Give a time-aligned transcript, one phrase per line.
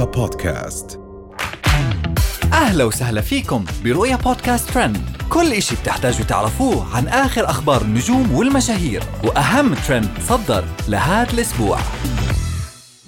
[0.00, 1.00] رؤيا بودكاست.
[2.52, 5.02] أهلا وسهلا فيكم برؤيا بودكاست ترند.
[5.30, 11.78] كل إشي بتحتاجوا تعرفوه عن آخر أخبار النجوم والمشاهير وأهم ترند صدر لهذا الأسبوع.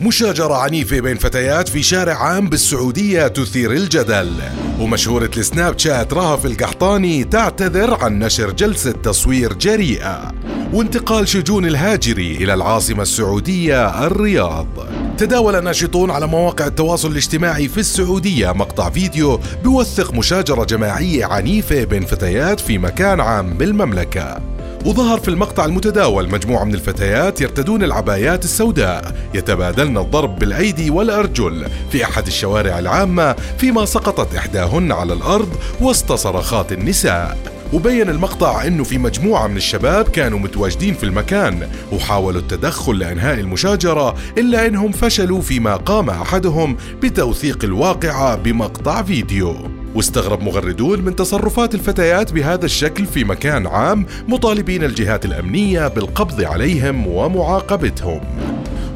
[0.00, 4.42] مشاجرة عنيفة بين فتيات في شارع عام بالسعودية تثير الجدل.
[4.80, 10.32] ومشهورة السناب شات رهف القحطاني تعتذر عن نشر جلسة تصوير جريئة.
[10.72, 14.99] وانتقال شجون الهاجري إلى العاصمة السعودية الرياض.
[15.18, 22.04] تداول ناشطون على مواقع التواصل الاجتماعي في السعودية مقطع فيديو بيوثق مشاجرة جماعية عنيفة بين
[22.04, 24.38] فتيات في مكان عام بالمملكة.
[24.86, 29.14] وظهر في المقطع المتداول مجموعة من الفتيات يرتدون العبايات السوداء.
[29.34, 35.48] يتبادلن الضرب بالأيدي والأرجل في أحد الشوارع العامة فيما سقطت إحداهن على الأرض
[35.80, 37.38] وسط صرخات النساء.
[37.72, 44.16] وبين المقطع إنه في مجموعة من الشباب كانوا متواجدين في المكان وحاولوا التدخل لإنهاء المشاجرة
[44.38, 49.56] إلا إنهم فشلوا فيما قام أحدهم بتوثيق الواقعة بمقطع فيديو.
[49.94, 57.06] واستغرب مغردون من تصرفات الفتيات بهذا الشكل في مكان عام مطالبين الجهات الأمنية بالقبض عليهم
[57.06, 58.20] ومعاقبتهم.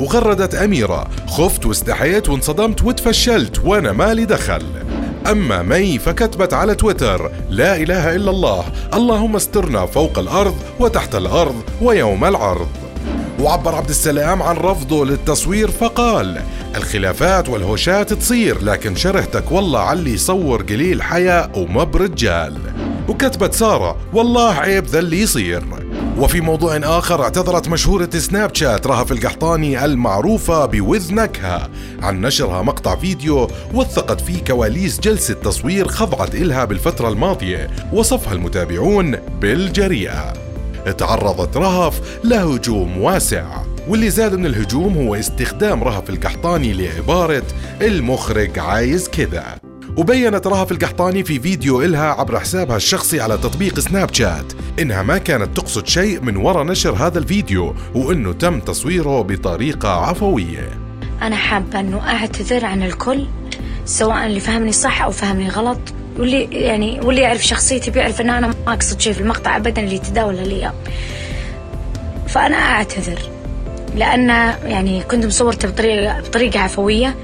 [0.00, 4.81] وغردت أميرة خفت واستحيت وانصدمت وتفشلت وأنا مالي دخل.
[5.30, 11.62] أما مي فكتبت على تويتر لا إله إلا الله اللهم استرنا فوق الأرض وتحت الأرض
[11.82, 12.68] ويوم العرض.
[13.40, 16.42] وعبر عبد السلام عن رفضه للتصوير فقال
[16.76, 22.54] الخلافات والهوشات تصير لكن شرهتك والله علي يصور قليل حياء وما برجال
[23.12, 25.62] وكتبت سارة والله عيب ذا اللي يصير.
[26.18, 31.70] وفي موضوع آخر اعتذرت مشهورة سناب شات رهف القحطاني المعروفة بوذ نكهة
[32.02, 39.16] عن نشرها مقطع فيديو وثقت فيه كواليس جلسة تصوير خضعت إلها بالفترة الماضية وصفها المتابعون
[39.40, 40.32] بالجريئة.
[40.98, 47.44] تعرضت رهف لهجوم واسع واللي زاد من الهجوم هو استخدام رهف القحطاني لعبارة
[47.82, 49.71] المخرج عايز كذا.
[49.96, 54.52] وبينت رهف القحطاني في فيديو إلها عبر حسابها الشخصي على تطبيق سناب شات.
[54.78, 60.68] إنها ما كانت تقصد شيء من وراء نشر هذا الفيديو وإنه تم تصويره بطريقة عفوية.
[61.22, 63.26] أنا حابة إنه أعتذر عن الكل
[63.84, 65.80] سواء اللي فهمني صح أو فهمني غلط
[66.18, 69.98] واللي يعني واللي يعرف شخصيتي بيعرف إن أنا ما أقصد شيء في المقطع أبدا اللي
[69.98, 70.72] تداول لي.
[72.28, 73.18] فأنا أعتذر
[73.96, 74.28] لأن
[74.64, 77.14] يعني كنت مصورته بطريقة بطريقة عفوية.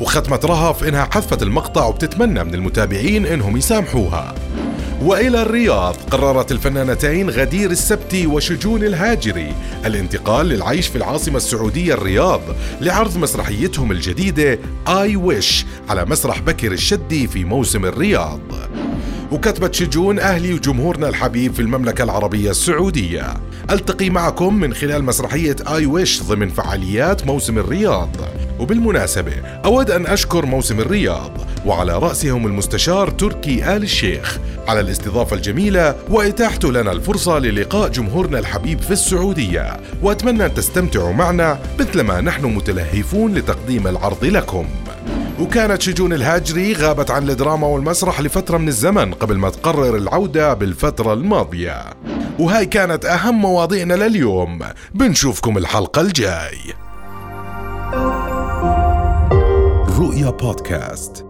[0.00, 4.34] وختمت رهف إنها حذفت المقطع وبتتمنى من المتابعين إنهم يسامحوها.
[5.02, 9.54] وإلى الرياض قررت الفنانتين غدير السبتي وشجون الهاجري
[9.86, 12.40] الانتقال للعيش في العاصمة السعودية الرياض
[12.80, 14.58] لعرض مسرحيتهم الجديدة
[14.88, 18.40] اي ويش على مسرح بكر الشدي في موسم الرياض.
[19.32, 23.34] وكتبت شجون أهلي وجمهورنا الحبيب في المملكة العربية السعودية.
[23.70, 28.16] ألتقي معكم من خلال مسرحية آي ويش ضمن فعاليات موسم الرياض.
[28.58, 29.32] وبالمناسبة
[29.64, 31.32] أود أن أشكر موسم الرياض
[31.66, 34.38] وعلى رأسهم المستشار تركي آل الشيخ.
[34.68, 39.76] على الاستضافة الجميلة وإتاحته لنا الفرصة للقاء جمهورنا الحبيب في السعودية.
[40.02, 44.66] وأتمنى أن تستمتعوا معنا مثلما نحن متلهفون لتقديم العرض لكم.
[45.40, 51.12] وكانت شجون الهاجري غابت عن الدراما والمسرح لفترة من الزمن قبل ما تقرر العودة بالفترة
[51.12, 51.84] الماضية.
[52.38, 54.58] وهاي كانت أهم مواضيعنا لليوم.
[54.94, 56.58] بنشوفكم الحلقة الجاي.
[59.98, 61.26] رؤيا بودكاست.